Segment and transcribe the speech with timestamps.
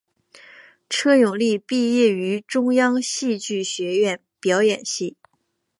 [0.89, 5.15] 车永莉毕业于中央戏剧学院表演系。